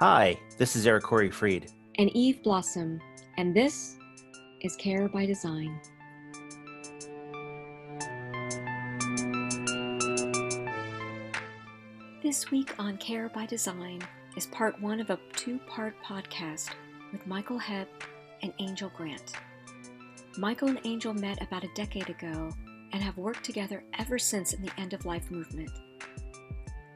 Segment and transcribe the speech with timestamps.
[0.00, 1.70] Hi, this is Eric Corey Freed.
[1.98, 3.02] And Eve Blossom,
[3.36, 3.98] and this
[4.62, 5.78] is Care by Design.
[12.22, 14.00] This week on Care by Design
[14.38, 16.70] is part one of a two part podcast
[17.12, 17.88] with Michael Hebb
[18.42, 19.34] and Angel Grant.
[20.38, 22.50] Michael and Angel met about a decade ago
[22.94, 25.70] and have worked together ever since in the end of life movement.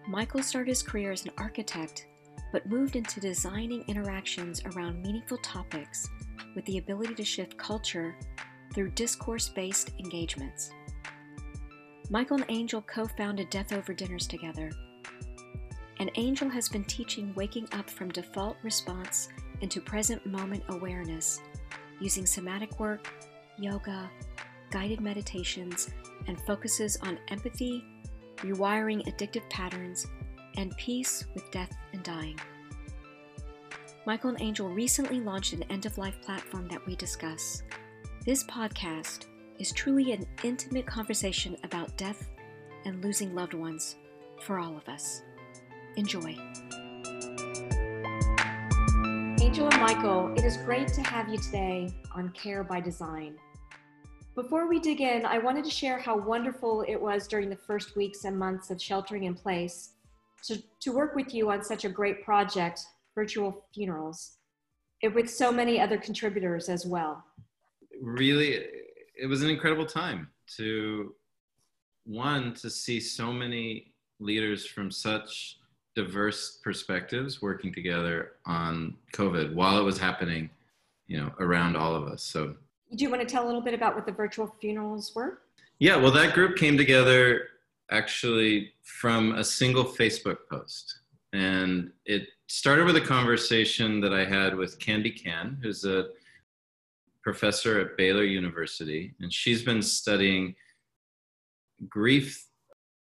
[0.08, 2.06] Michael started his career as an architect,
[2.54, 6.08] but moved into designing interactions around meaningful topics
[6.54, 8.14] with the ability to shift culture
[8.72, 10.70] through discourse based engagements.
[12.10, 14.70] Michael and Angel co founded Death Over Dinners together.
[15.98, 19.30] And Angel has been teaching waking up from default response
[19.60, 21.40] into present moment awareness
[21.98, 23.12] using somatic work,
[23.58, 24.08] yoga,
[24.70, 25.90] guided meditations,
[26.28, 27.84] and focuses on empathy,
[28.36, 30.06] rewiring addictive patterns,
[30.56, 32.38] and peace with death dying.
[34.06, 37.62] Michael and Angel recently launched an end of life platform that we discuss.
[38.24, 39.24] This podcast
[39.58, 42.30] is truly an intimate conversation about death
[42.84, 43.96] and losing loved ones
[44.42, 45.22] for all of us.
[45.96, 46.36] Enjoy.
[49.40, 53.36] Angel and Michael, it is great to have you today on Care by Design.
[54.34, 57.96] Before we dig in, I wanted to share how wonderful it was during the first
[57.96, 59.93] weeks and months of sheltering in place
[60.46, 62.80] to, to work with you on such a great project,
[63.14, 64.36] Virtual Funerals,
[65.02, 67.24] and with so many other contributors as well.
[68.00, 68.64] Really,
[69.16, 71.14] it was an incredible time to,
[72.04, 75.58] one, to see so many leaders from such
[75.94, 80.50] diverse perspectives working together on COVID while it was happening,
[81.06, 82.22] you know, around all of us.
[82.22, 82.54] So
[82.96, 85.40] do you want to tell a little bit about what the virtual funerals were?
[85.78, 87.48] Yeah, well, that group came together
[87.90, 91.00] actually from a single Facebook post.
[91.32, 96.06] And it started with a conversation that I had with Candi Cann, who's a
[97.22, 99.14] professor at Baylor University.
[99.20, 100.54] And she's been studying
[101.88, 102.46] grief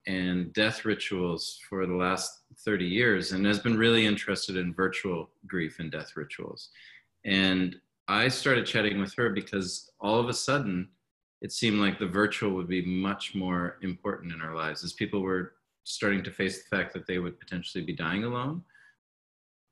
[0.07, 5.29] and death rituals for the last 30 years and has been really interested in virtual
[5.47, 6.69] grief and death rituals.
[7.25, 7.75] And
[8.07, 10.89] I started chatting with her because all of a sudden
[11.43, 15.21] it seemed like the virtual would be much more important in our lives as people
[15.21, 18.63] were starting to face the fact that they would potentially be dying alone,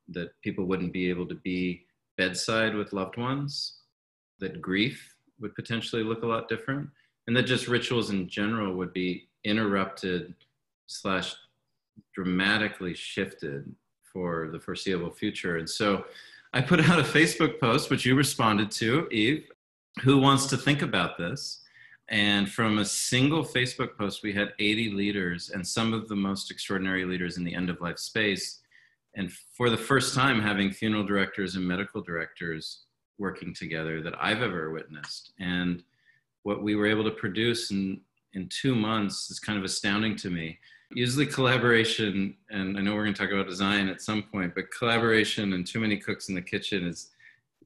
[0.09, 1.85] that people wouldn't be able to be
[2.17, 3.77] bedside with loved ones,
[4.39, 6.89] that grief would potentially look a lot different,
[7.27, 10.35] and that just rituals in general would be interrupted
[10.87, 11.33] slash
[12.13, 13.73] dramatically shifted
[14.03, 15.57] for the foreseeable future.
[15.57, 16.03] And so
[16.53, 19.49] I put out a Facebook post, which you responded to, Eve,
[20.03, 21.60] who wants to think about this.
[22.09, 26.51] And from a single Facebook post, we had 80 leaders and some of the most
[26.51, 28.59] extraordinary leaders in the end of life space.
[29.15, 32.83] And for the first time, having funeral directors and medical directors
[33.17, 35.31] working together that I've ever witnessed.
[35.39, 35.83] And
[36.43, 38.01] what we were able to produce in,
[38.33, 40.59] in two months is kind of astounding to me
[40.93, 44.71] usually collaboration and i know we're going to talk about design at some point but
[44.71, 47.11] collaboration and too many cooks in the kitchen is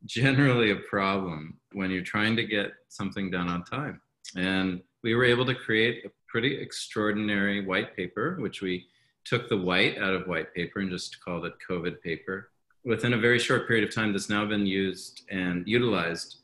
[0.06, 4.00] generally a problem when you're trying to get something done on time
[4.36, 8.88] and we were able to create a pretty extraordinary white paper which we
[9.24, 12.52] took the white out of white paper and just called it covid paper
[12.84, 16.38] within a very short period of time that's now been used and utilized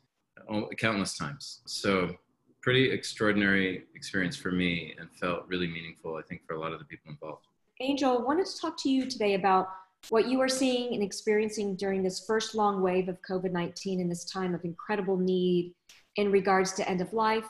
[0.52, 2.16] uh, countless times so
[2.62, 6.80] pretty extraordinary experience for me and felt really meaningful, I think, for a lot of
[6.80, 7.46] the people involved.
[7.80, 9.70] Angel, I wanted to talk to you today about
[10.10, 14.10] what you are seeing and experiencing during this first long wave of COVID 19 in
[14.10, 15.74] this time of incredible need
[16.16, 17.50] in regards to end of life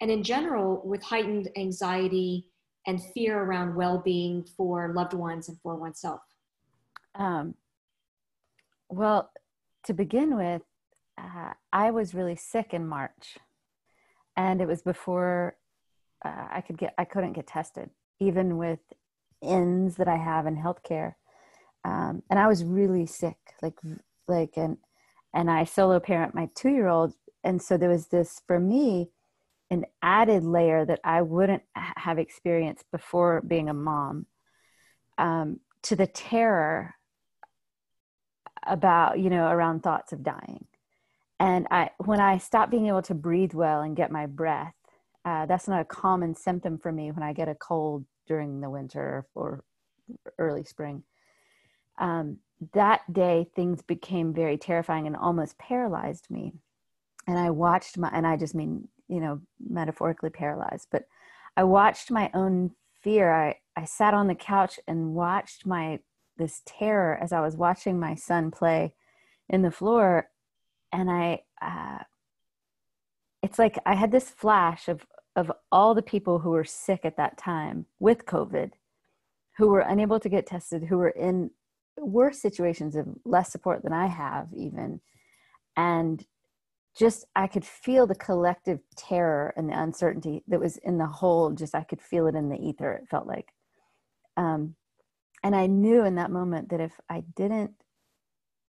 [0.00, 2.48] and in general with heightened anxiety
[2.86, 6.20] and fear around well being for loved ones and for oneself.
[7.14, 7.54] Um,
[8.88, 9.30] well,
[9.84, 10.62] to begin with,
[11.18, 13.36] uh, I was really sick in March
[14.36, 15.56] and it was before
[16.24, 18.80] uh, I could get I couldn't get tested, even with
[19.42, 21.14] ins that I have in healthcare.
[21.84, 23.78] Um, and I was really sick, like
[24.28, 24.78] like and
[25.34, 27.14] and I solo parent my two year old,
[27.44, 29.10] and so there was this for me
[29.70, 34.26] an added layer that I wouldn't have experienced before being a mom
[35.18, 36.94] um, to the terror
[38.66, 40.66] about you know around thoughts of dying
[41.40, 44.74] and I, when I stop being able to breathe well and get my breath,
[45.24, 48.68] uh, that's not a common symptom for me when I get a cold during the
[48.68, 49.64] winter or
[50.38, 51.02] early spring.
[51.98, 52.38] Um,
[52.74, 56.52] that day, things became very terrifying and almost paralyzed me.
[57.26, 61.04] And I watched my, and I just mean, you know, metaphorically paralyzed, but
[61.56, 62.70] I watched my own
[63.02, 63.32] fear.
[63.32, 65.98] I, I sat on the couch and watched my
[66.36, 68.94] this terror as I was watching my son play
[69.48, 70.30] in the floor,
[70.92, 72.04] and I, uh,
[73.42, 75.04] it's like I had this flash of
[75.36, 78.72] of all the people who were sick at that time with COVID,
[79.58, 81.50] who were unable to get tested, who were in
[81.98, 85.00] worse situations of less support than I have, even,
[85.76, 86.24] and
[87.00, 91.50] just I could feel the collective terror and the uncertainty that was in the whole.
[91.50, 92.92] Just I could feel it in the ether.
[92.92, 93.54] It felt like,
[94.36, 94.74] um,
[95.42, 97.72] and I knew in that moment that if I didn't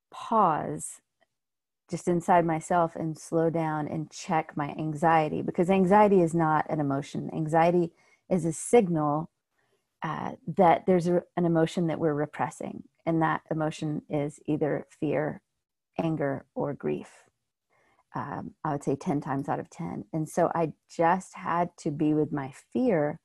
[0.10, 1.02] pause
[1.92, 6.80] just inside myself and slow down and check my anxiety because anxiety is not an
[6.80, 7.92] emotion anxiety
[8.30, 9.30] is a signal
[10.02, 15.42] uh, that there's a, an emotion that we're repressing and that emotion is either fear
[16.02, 17.10] anger or grief
[18.16, 21.92] um, i would say 10 times out of 10 and so i just had to
[21.92, 23.20] be with my fear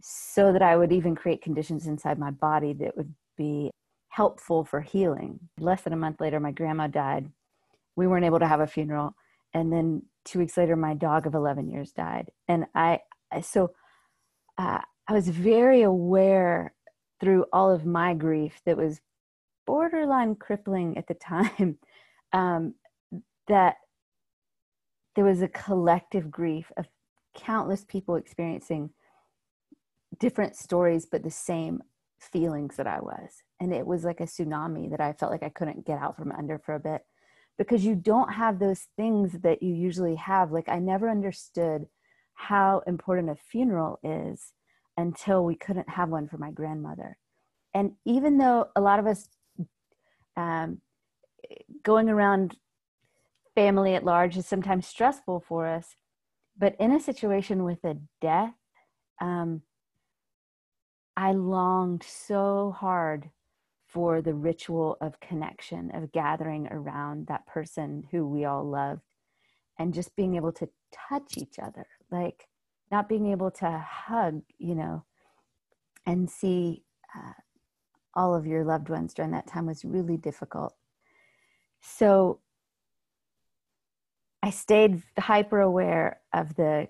[0.00, 3.70] so that i would even create conditions inside my body that would be
[4.18, 5.38] helpful for healing.
[5.60, 7.30] Less than a month later my grandma died.
[7.94, 9.14] We weren't able to have a funeral.
[9.54, 12.30] And then two weeks later my dog of 11 years died.
[12.48, 13.00] And i,
[13.42, 13.70] so
[14.58, 16.74] uh, i was very aware
[17.20, 19.00] through all of my grief that was
[19.66, 21.78] borderline crippling at the time
[22.32, 22.74] um,
[23.46, 23.76] that
[25.18, 26.86] there was a collective grief of
[27.34, 28.90] countless people experiencing
[30.20, 31.82] different stories but the same
[32.20, 35.48] feelings that i was and it was like a tsunami that i felt like i
[35.48, 37.02] couldn't get out from under for a bit
[37.58, 40.52] because you don't have those things that you usually have.
[40.52, 41.86] Like, I never understood
[42.34, 44.52] how important a funeral is
[44.96, 47.18] until we couldn't have one for my grandmother.
[47.74, 49.28] And even though a lot of us
[50.36, 50.80] um,
[51.82, 52.56] going around
[53.58, 55.96] family at large is sometimes stressful for us,
[56.56, 58.54] but in a situation with a death,
[59.20, 59.62] um,
[61.16, 63.30] I longed so hard
[63.84, 69.02] for the ritual of connection, of gathering around that person who we all loved
[69.76, 70.68] and just being able to
[71.08, 72.46] touch each other, like
[72.92, 75.04] not being able to hug, you know,
[76.06, 76.84] and see
[77.16, 77.32] uh,
[78.14, 80.76] all of your loved ones during that time was really difficult.
[81.80, 82.38] So
[84.42, 86.88] I stayed hyper aware of the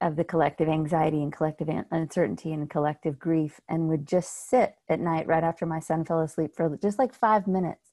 [0.00, 5.00] of the collective anxiety and collective uncertainty and collective grief and would just sit at
[5.00, 7.92] night right after my son fell asleep for just like five minutes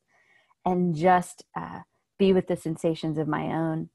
[0.66, 1.80] and just uh,
[2.20, 3.90] be with the sensations of my own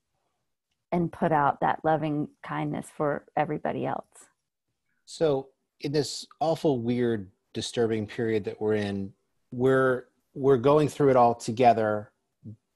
[0.93, 4.07] and put out that loving kindness for everybody else.
[5.05, 5.49] So,
[5.81, 9.13] in this awful, weird, disturbing period that we're in,
[9.51, 12.13] we're we're going through it all together,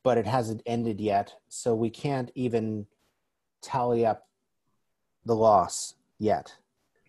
[0.03, 1.35] but it hasn't ended yet.
[1.49, 2.87] So we can't even
[3.63, 4.27] tally up
[5.25, 6.55] the loss yet.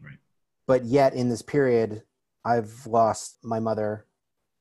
[0.04, 0.18] Right.
[0.68, 2.04] But yet, in this period,
[2.44, 4.06] I've lost my mother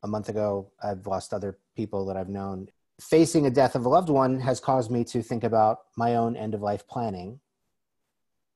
[0.02, 0.70] a month ago.
[0.82, 2.68] I've lost other people that I've known.
[3.00, 6.36] Facing a death of a loved one has caused me to think about my own
[6.36, 7.40] end of life planning.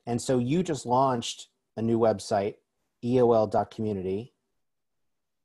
[0.06, 2.56] And so you just launched a new website,
[3.02, 4.34] eol.community,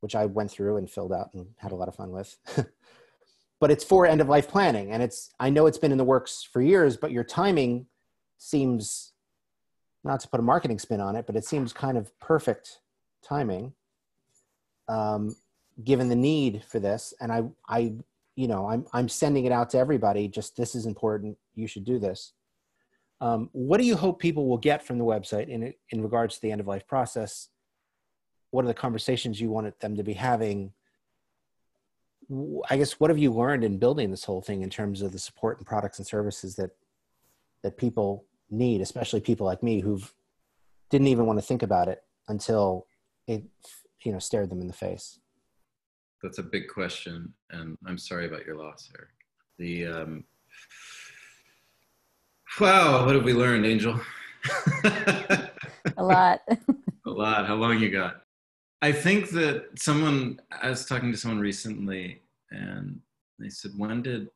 [0.01, 2.37] which I went through and filled out and had a lot of fun with.
[3.59, 4.91] but it's for end of life planning.
[4.91, 7.87] And it's, I know it's been in the works for years, but your timing
[8.37, 9.11] seems
[10.03, 12.79] not to put a marketing spin on it, but it seems kind of perfect
[13.21, 13.73] timing,
[14.87, 15.35] um,
[15.83, 17.13] given the need for this.
[17.19, 17.93] And I, I,
[18.35, 20.29] you know, I'm I'm sending it out to everybody.
[20.29, 21.37] Just this is important.
[21.55, 22.31] You should do this.
[23.19, 26.41] Um, what do you hope people will get from the website in in regards to
[26.41, 27.49] the end of life process?
[28.51, 30.71] What are the conversations you want them to be having?
[32.69, 35.19] I guess what have you learned in building this whole thing in terms of the
[35.19, 36.71] support and products and services that
[37.63, 40.01] that people need, especially people like me who
[40.89, 42.87] didn't even want to think about it until
[43.27, 43.43] it,
[44.03, 45.19] you know, stared them in the face.
[46.23, 49.09] That's a big question, and I'm sorry about your loss, Eric.
[49.57, 50.23] The um,
[52.59, 53.99] wow, what have we learned, Angel?
[54.83, 55.49] a
[55.97, 56.41] lot.
[56.49, 57.47] a lot.
[57.47, 58.21] How long you got?
[58.81, 62.21] I think that someone I was talking to someone recently,
[62.51, 62.99] and
[63.37, 64.29] they said, "When did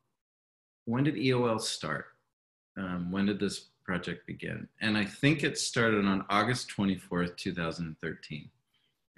[0.84, 2.06] when did EOL start?
[2.76, 4.66] Um, when did this project begin.
[4.80, 8.50] And I think it started on August 24th, 2013.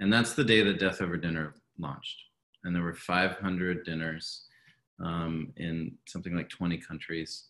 [0.01, 2.23] And that's the day that Death Over Dinner launched.
[2.65, 4.43] And there were 500 dinners
[5.03, 7.45] um, in something like 20 countries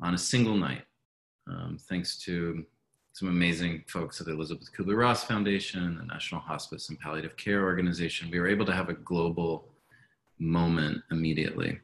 [0.00, 0.84] on a single night,
[1.48, 2.64] um, thanks to
[3.12, 7.62] some amazing folks at the Elisabeth Kubler Ross Foundation, the National Hospice and Palliative Care
[7.62, 8.30] Organization.
[8.30, 9.68] We were able to have a global
[10.38, 11.78] moment immediately.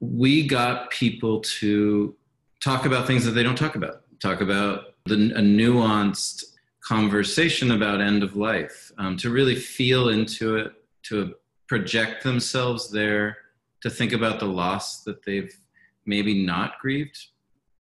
[0.00, 2.16] We got people to
[2.62, 6.44] talk about things that they don't talk about talk about the, a nuanced
[6.84, 10.72] conversation about end of life, um, to really feel into it,
[11.02, 11.34] to
[11.66, 13.36] project themselves there
[13.82, 15.52] to think about the loss that they've
[16.06, 17.18] maybe not grieved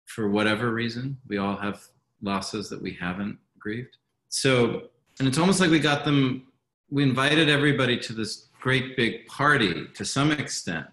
[0.07, 1.19] for whatever reason.
[1.29, 1.83] We all have
[2.23, 3.97] losses that we haven't grieved.
[4.29, 6.47] So, and it's almost like we got them,
[6.91, 10.87] we invited everybody to this great big party to some extent.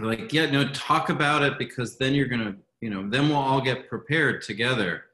[0.00, 3.38] Like, yeah, no, talk about it because then you're going to, you know, then we'll
[3.38, 5.04] all get prepared together.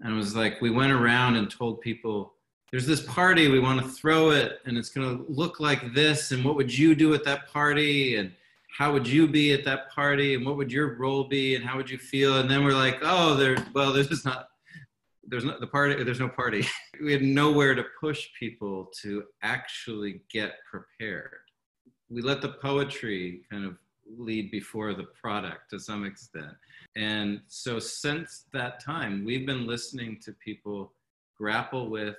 [0.00, 2.34] And it was like, we went around and told people,
[2.70, 6.30] there's this party, we want to throw it, and it's going to look like this.
[6.30, 8.16] And what would you do at that party?
[8.16, 8.32] And
[8.78, 10.36] how would you be at that party?
[10.36, 11.56] And what would your role be?
[11.56, 12.38] And how would you feel?
[12.38, 14.49] And then we're like, oh, there, well, there's not,
[15.30, 16.66] there's not the party, there's no party.
[17.02, 21.42] we had nowhere to push people to actually get prepared.
[22.10, 23.76] We let the poetry kind of
[24.18, 26.52] lead before the product to some extent.
[26.96, 30.92] And so since that time, we've been listening to people
[31.38, 32.16] grapple with,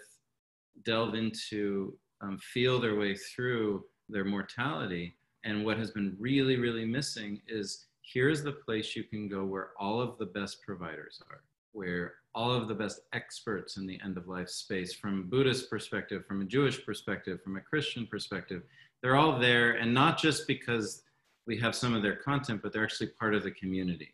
[0.86, 5.16] delve into, um, feel their way through their mortality.
[5.44, 9.72] And what has been really, really missing is here's the place you can go where
[9.78, 11.42] all of the best providers are,
[11.74, 16.26] where all of the best experts in the end of life space, from Buddhist perspective,
[16.26, 18.64] from a Jewish perspective, from a Christian perspective,
[19.02, 19.72] they're all there.
[19.74, 21.04] And not just because
[21.48, 24.14] we have some of their content, but they're actually part of the community.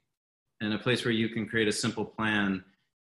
[0.62, 2.64] And a place where you can create a simple plan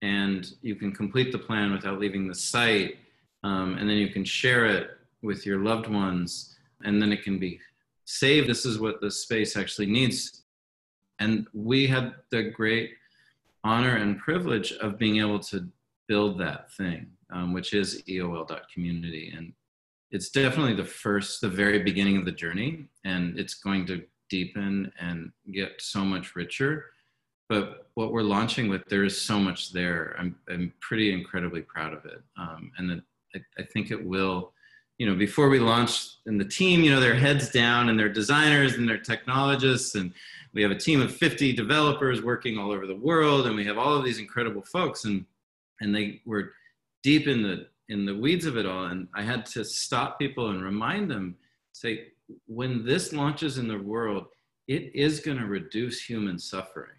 [0.01, 2.97] and you can complete the plan without leaving the site.
[3.43, 4.91] Um, and then you can share it
[5.23, 7.61] with your loved ones and then it can be
[8.05, 8.49] saved.
[8.49, 10.43] This is what the space actually needs.
[11.19, 12.95] And we had the great
[13.65, 15.67] honor and privilege of being able to
[16.07, 19.33] build that thing, um, which is EOL.community.
[19.37, 19.53] And
[20.11, 24.93] it's definitely the first, the very beginning of the journey, and it's going to deepen
[25.01, 26.87] and get so much richer.
[27.49, 30.15] But what we're launching with, there is so much there.
[30.19, 32.23] I'm, I'm pretty incredibly proud of it.
[32.39, 33.03] Um, and that
[33.35, 34.53] I, I think it will,
[34.99, 38.09] you know, before we launched in the team, you know, they're heads down and they're
[38.09, 39.95] designers and they're technologists.
[39.95, 40.13] And
[40.53, 43.47] we have a team of 50 developers working all over the world.
[43.47, 45.05] And we have all of these incredible folks.
[45.05, 45.25] And,
[45.81, 46.53] and they were
[47.03, 50.51] deep in the in the weeds of it all and i had to stop people
[50.51, 51.37] and remind them
[51.73, 52.09] say
[52.47, 54.27] when this launches in the world
[54.67, 56.97] it is going to reduce human suffering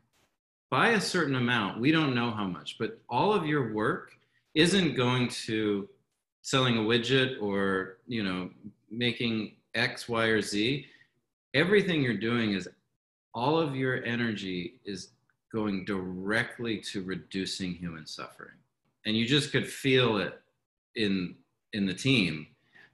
[0.69, 4.11] by a certain amount we don't know how much but all of your work
[4.53, 5.89] isn't going to
[6.45, 8.51] selling a widget or you know
[8.91, 10.85] making x y or z
[11.55, 12.69] everything you're doing is
[13.33, 15.09] all of your energy is
[15.51, 18.57] going directly to reducing human suffering.
[19.07, 20.39] And you just could feel it
[20.95, 21.33] in
[21.73, 22.45] in the team.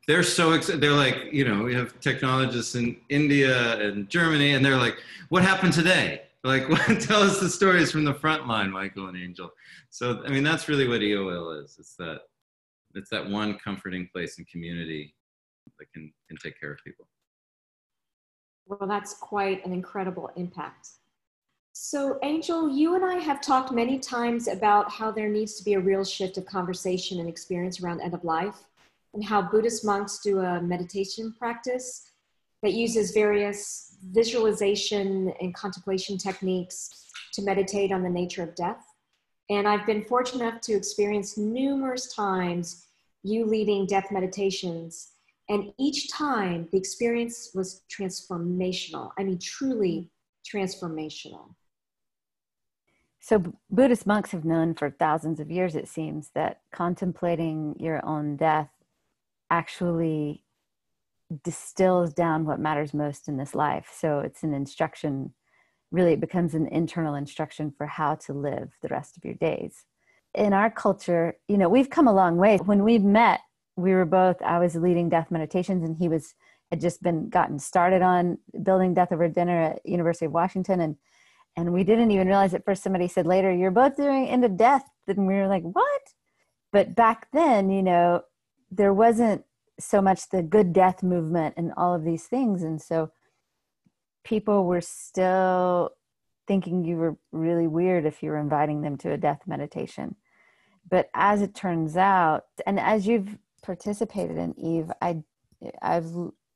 [0.08, 4.66] They're so excited they're like you know we have technologists in india and germany and
[4.66, 6.22] they're like what happened today?
[6.46, 6.68] Like
[7.02, 9.52] tell us the stories from the front line michael and angel.
[9.90, 11.76] So i mean that's really what eol is.
[11.80, 12.22] It's that
[12.96, 15.14] it's that one comforting place and community
[15.80, 17.08] that can can take care of people
[18.66, 20.90] well that's quite an incredible impact
[21.74, 25.74] so, Angel, you and I have talked many times about how there needs to be
[25.76, 28.66] a real shift of conversation and experience around end of life,
[29.14, 32.12] and how Buddhist monks do a meditation practice
[32.62, 38.86] that uses various visualization and contemplation techniques to meditate on the nature of death.
[39.50, 42.88] And I've been fortunate enough to experience numerous times
[43.24, 45.12] you leading death meditations.
[45.50, 49.12] And each time the experience was transformational.
[49.18, 50.10] I mean, truly
[50.50, 51.56] transformational.
[53.20, 58.36] So, Buddhist monks have known for thousands of years, it seems, that contemplating your own
[58.36, 58.70] death
[59.52, 60.44] actually
[61.44, 63.94] distills down what matters most in this life.
[63.96, 65.34] So, it's an instruction,
[65.92, 69.86] really, it becomes an internal instruction for how to live the rest of your days.
[70.34, 72.58] In our culture, you know, we've come a long way.
[72.58, 73.42] When we met,
[73.76, 76.34] we were both, I was leading death meditations, and he was
[76.72, 80.96] had just been gotten started on building death over dinner at University of Washington and
[81.58, 84.86] and we didn't even realize at first somebody said later you're both doing into death
[85.08, 86.02] and we were like what
[86.72, 88.22] but back then you know
[88.72, 89.44] there wasn't
[89.80, 93.12] so much the good death movement and all of these things and so
[94.24, 95.92] people were still
[96.48, 100.16] thinking you were really weird if you were inviting them to a death meditation
[100.90, 105.18] but as it turns out and as you've participated in eve i
[105.82, 106.12] i've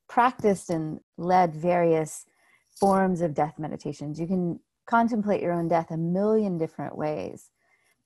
[0.07, 2.25] practiced and led various
[2.79, 7.49] forms of death meditations you can contemplate your own death a million different ways.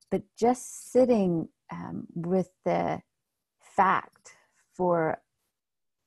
[0.09, 3.01] But just sitting um, with the
[3.61, 4.31] fact
[4.73, 5.21] for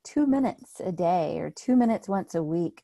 [0.04, 2.82] two minutes a day or two minutes once a week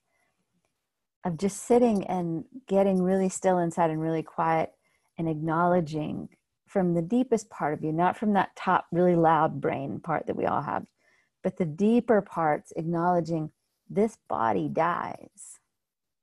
[1.25, 4.73] of just sitting and getting really still inside and really quiet
[5.19, 6.29] and acknowledging
[6.67, 10.37] from the deepest part of you, not from that top, really loud brain part that
[10.37, 10.87] we all have,
[11.43, 13.51] but the deeper parts acknowledging
[13.89, 15.59] this body dies.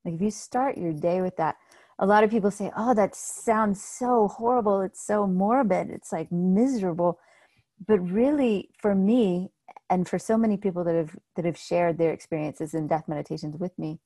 [0.03, 1.55] Like if you start your day with that,
[1.97, 4.81] a lot of people say, Oh, that sounds so horrible.
[4.81, 5.89] It's so morbid.
[5.89, 7.19] It's like miserable.
[7.87, 9.51] But really, for me,
[9.89, 13.57] and for so many people that have that have shared their experiences in death meditations
[13.57, 13.99] with me,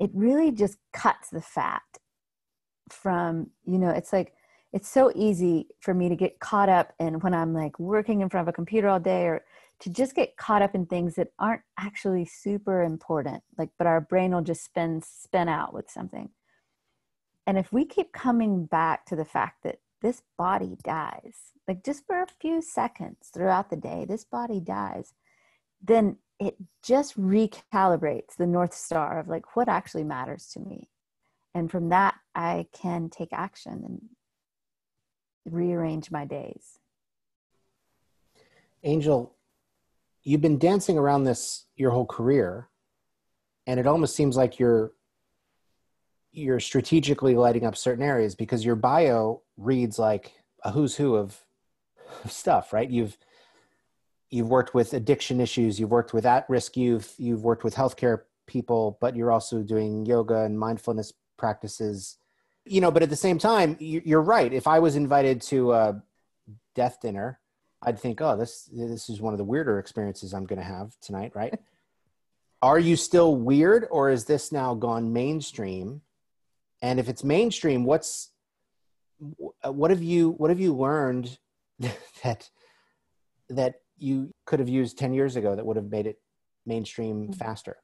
[0.00, 1.82] it really just cuts the fat
[2.88, 4.32] from, you know, it's like
[4.72, 8.28] it's so easy for me to get caught up in when I'm like working in
[8.30, 9.44] front of a computer all day or
[9.80, 14.00] to just get caught up in things that aren't actually super important like but our
[14.00, 16.30] brain will just spin spin out with something.
[17.46, 22.06] And if we keep coming back to the fact that this body dies like just
[22.06, 25.12] for a few seconds throughout the day this body dies
[25.82, 30.88] then it just recalibrates the north star of like what actually matters to me.
[31.54, 34.00] And from that i can take action and
[35.52, 36.78] rearrange my days.
[38.82, 39.34] Angel
[40.22, 42.68] you've been dancing around this your whole career
[43.66, 44.92] and it almost seems like you're
[46.32, 50.32] you're strategically lighting up certain areas because your bio reads like
[50.62, 51.40] a who's who of,
[52.24, 52.88] of stuff right?
[52.88, 53.18] You've
[54.30, 58.98] you've worked with addiction issues you've worked with at-risk youth you've worked with healthcare people
[59.00, 62.16] but you're also doing yoga and mindfulness practices
[62.64, 66.02] you know but at the same time you're right if i was invited to a
[66.74, 67.40] death dinner
[67.82, 70.92] I'd think, oh, this this is one of the weirder experiences I'm going to have
[71.00, 71.58] tonight, right?
[72.62, 76.02] Are you still weird, or is this now gone mainstream?
[76.82, 78.30] And if it's mainstream, what's
[79.18, 81.38] what have you what have you learned
[82.22, 82.50] that
[83.48, 86.18] that you could have used 10 years ago that would have made it
[86.66, 87.32] mainstream mm-hmm.
[87.32, 87.76] faster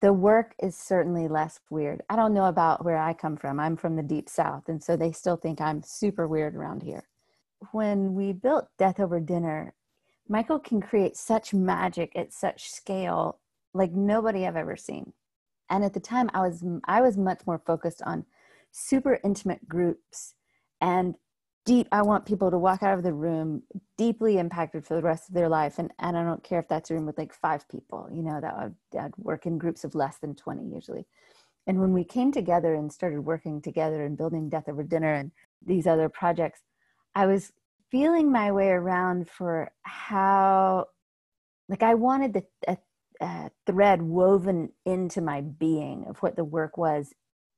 [0.00, 3.76] the work is certainly less weird i don't know about where i come from i'm
[3.76, 7.04] from the deep south and so they still think i'm super weird around here
[7.70, 9.74] when we built Death Over Dinner,
[10.28, 13.38] Michael can create such magic at such scale
[13.74, 15.12] like nobody I've ever seen.
[15.70, 18.26] And at the time I was I was much more focused on
[18.70, 20.34] super intimate groups
[20.80, 21.14] and
[21.64, 23.62] deep I want people to walk out of the room
[23.96, 26.90] deeply impacted for the rest of their life and, and I don't care if that's
[26.90, 29.94] a room with like five people, you know, that would I'd work in groups of
[29.94, 31.06] less than 20 usually.
[31.66, 35.30] And when we came together and started working together and building Death Over Dinner and
[35.64, 36.60] these other projects,
[37.14, 37.52] I was
[37.90, 40.86] feeling my way around for how,
[41.68, 42.78] like, I wanted the a,
[43.20, 47.12] a thread woven into my being of what the work was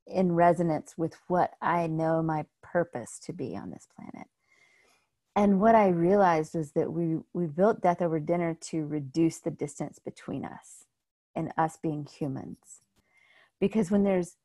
[0.06, 4.28] in resonance with what I know my purpose to be on this planet.
[5.36, 9.50] And what I realized was that we, we built Death Over Dinner to reduce the
[9.50, 10.84] distance between us
[11.34, 12.82] and us being humans.
[13.60, 14.36] Because when there's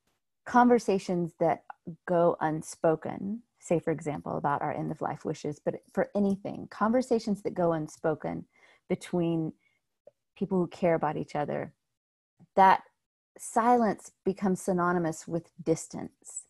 [0.46, 1.64] conversations that
[2.08, 7.44] go unspoken, say, for example, about our end of life wishes, but for anything, conversations
[7.44, 8.46] that go unspoken
[8.88, 9.54] between
[10.36, 11.74] people who care about each other,
[12.56, 12.82] that
[13.42, 16.46] silence becomes synonymous with distance.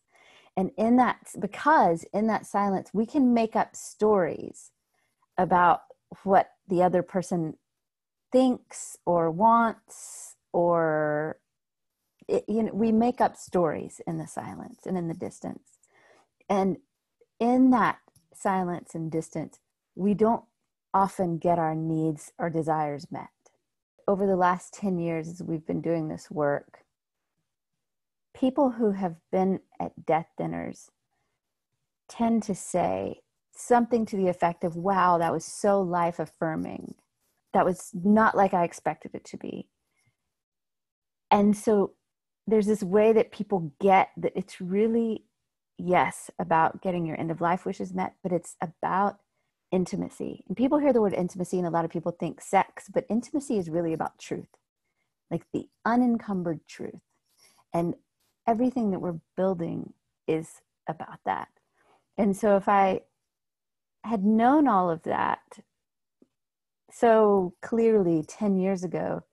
[0.57, 4.71] And in that, because in that silence, we can make up stories
[5.37, 5.81] about
[6.23, 7.55] what the other person
[8.31, 11.39] thinks or wants or
[12.27, 15.79] it, you know we make up stories in the silence and in the distance
[16.49, 16.77] and
[17.39, 17.99] in that
[18.33, 19.59] silence and distance,
[19.95, 20.43] we don't
[20.93, 23.29] often get our needs or desires met.
[24.09, 26.79] Over the last 10 years, as we've been doing this work,
[28.33, 30.89] people who have been at death dinners
[32.07, 33.21] tend to say
[33.55, 36.95] something to the effect of, wow, that was so life affirming.
[37.53, 39.69] That was not like I expected it to be.
[41.29, 41.91] And so
[42.47, 45.25] there's this way that people get that it's really
[45.77, 49.19] yes, about getting your end of life wishes met, but it's about
[49.71, 50.43] intimacy.
[50.47, 53.57] And people hear the word intimacy, and a lot of people think sex, but intimacy
[53.57, 54.49] is really about truth,
[55.29, 57.01] like the unencumbered truth.
[57.73, 57.95] And
[58.47, 59.93] everything that we're building
[60.27, 61.49] is about that.
[62.17, 63.01] And so if I
[64.03, 65.59] had known all of that
[66.91, 69.23] so clearly 10 years ago,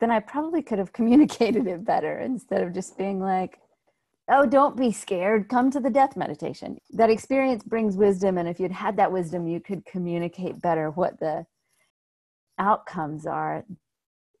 [0.00, 3.58] then I probably could have communicated it better instead of just being like,
[4.28, 5.48] oh, don't be scared.
[5.48, 6.78] Come to the death meditation.
[6.90, 8.38] That experience brings wisdom.
[8.38, 11.46] And if you'd had that wisdom, you could communicate better what the
[12.58, 13.64] outcomes are.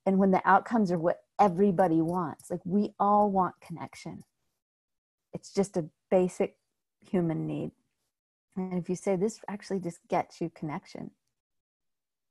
[0.04, 4.24] And when the outcomes are what everybody wants, like we all want connection,
[5.32, 6.56] it's just a basic
[7.08, 7.70] human need.
[8.56, 11.10] And if you say this actually just gets you connection,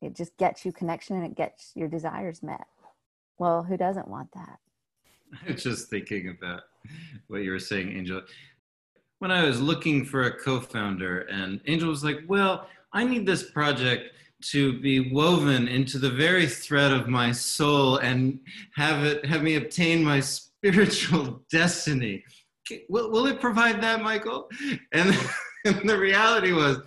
[0.02, 2.66] it just gets you connection and it gets your desires met.
[3.38, 4.60] Well, who doesn't want that?
[5.34, 6.64] I was just thinking about
[7.28, 8.22] what you were saying, Angel.
[9.20, 13.26] When I was looking for a co founder, and Angel was like, Well, I need
[13.26, 14.12] this project
[14.52, 18.40] to be woven into the very thread of my soul and
[18.76, 22.24] have it have me obtain my spiritual destiny.
[22.90, 24.50] Will, will it provide that, Michael?
[24.92, 25.18] And,
[25.66, 26.80] and the reality was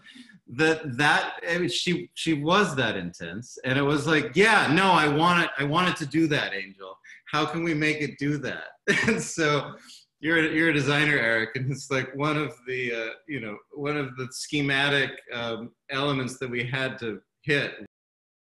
[0.57, 4.93] that that I mean, she she was that intense, and it was like, yeah, no,
[4.93, 5.51] I want it.
[5.59, 6.97] I wanted to do that, Angel.
[7.31, 8.65] How can we make it do that?
[9.07, 9.75] And so
[10.21, 13.59] you're a, you're a designer, Eric, and it's like one of the uh, you know
[13.73, 17.87] one of the schematic um, elements that we had to hit.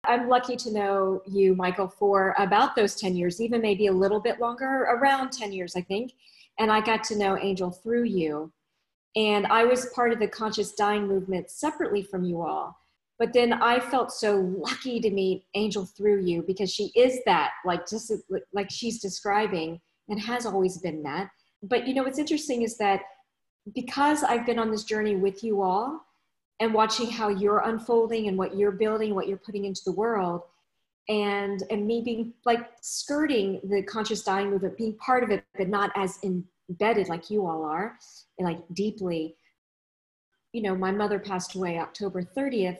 [0.05, 4.19] I'm lucky to know you, Michael, for about those 10 years, even maybe a little
[4.19, 6.11] bit longer, around 10 years, I think.
[6.59, 8.51] And I got to know Angel through you.
[9.15, 12.79] And I was part of the conscious dying movement separately from you all.
[13.19, 17.51] But then I felt so lucky to meet Angel through you because she is that,
[17.63, 18.11] like just
[18.53, 21.29] like she's describing, and has always been that
[21.63, 23.01] but you know what's interesting is that
[23.73, 26.05] because I've been on this journey with you all
[26.59, 30.41] and watching how you're unfolding and what you're building, what you're putting into the world,
[31.09, 35.69] and and me being like skirting the conscious dying movement, being part of it, but
[35.69, 36.19] not as
[36.69, 37.97] embedded like you all are,
[38.39, 39.35] like deeply.
[40.51, 42.79] You know, my mother passed away October 30th,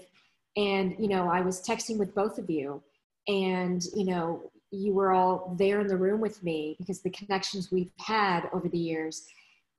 [0.55, 2.81] and you know, I was texting with both of you,
[3.27, 7.71] and you know, you were all there in the room with me because the connections
[7.71, 9.27] we've had over the years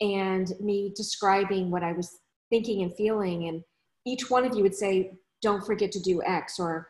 [0.00, 2.18] and me describing what I was
[2.50, 3.48] thinking and feeling.
[3.48, 3.64] And
[4.04, 5.12] each one of you would say,
[5.42, 6.88] Don't forget to do X, or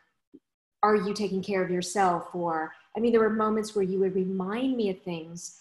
[0.83, 2.35] Are you taking care of yourself?
[2.35, 5.61] Or, I mean, there were moments where you would remind me of things.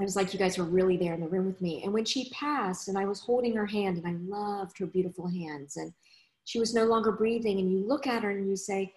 [0.00, 1.82] I was like, You guys were really there in the room with me.
[1.84, 5.26] And when she passed, and I was holding her hand, and I loved her beautiful
[5.26, 5.92] hands, and
[6.44, 8.92] she was no longer breathing, and you look at her and you say,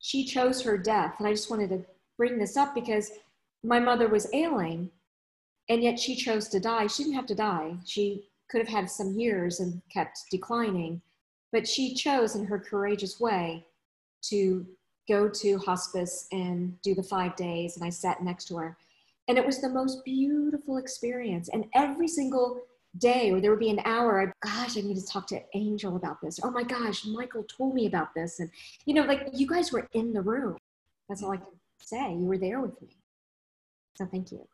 [0.00, 1.16] She chose her death.
[1.18, 1.84] And I just wanted to
[2.16, 3.12] bring this up because
[3.62, 4.90] my mother was ailing
[5.68, 6.86] and yet she chose to die.
[6.86, 7.74] She didn't have to die.
[7.86, 11.00] She could have had some years and kept declining,
[11.52, 13.64] but she chose in her courageous way
[14.24, 14.66] to
[15.08, 17.76] go to hospice and do the five days.
[17.76, 18.76] And I sat next to her.
[19.28, 21.48] And it was the most beautiful experience.
[21.48, 22.60] And every single
[22.98, 25.96] day, or there would be an hour, I'd, gosh, I need to talk to Angel
[25.96, 26.38] about this.
[26.42, 28.40] Oh my gosh, Michael told me about this.
[28.40, 28.50] And,
[28.84, 30.58] you know, like you guys were in the room.
[31.08, 31.46] That's all I can
[31.80, 32.12] say.
[32.12, 32.96] You were there with me.
[33.96, 34.46] So thank you.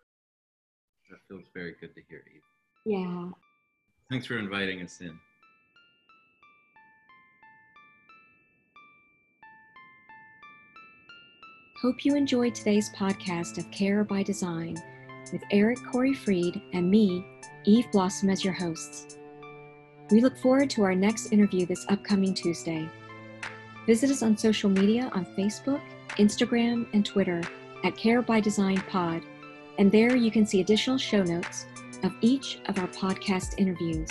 [1.10, 2.42] That feels very good to hear, Eve.
[2.86, 3.30] Yeah.
[4.08, 5.18] Thanks for inviting us in.
[11.80, 14.76] Hope you enjoyed today's podcast of Care by Design
[15.32, 17.24] with Eric Corey Freed and me,
[17.64, 19.16] Eve Blossom, as your hosts.
[20.10, 22.86] We look forward to our next interview this upcoming Tuesday.
[23.86, 25.80] Visit us on social media on Facebook
[26.18, 27.40] Instagram, and Twitter
[27.82, 29.22] at Care by Design Pod,
[29.78, 31.64] and there you can see additional show notes
[32.02, 34.10] of each of our podcast interviews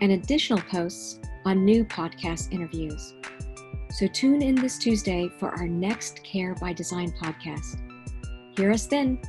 [0.00, 3.14] and additional posts on new podcast interviews.
[3.94, 7.78] So tune in this Tuesday for our next Care by Design podcast.
[8.56, 9.20] Hear us then.